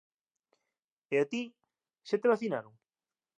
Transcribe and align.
E 1.13 1.15
a 1.23 1.25
ti, 1.31 1.43
xa 2.07 2.15
te 2.21 2.31
vacinaron? 2.33 2.73